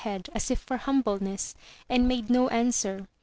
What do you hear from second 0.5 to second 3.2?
for humbleness, and made no answer.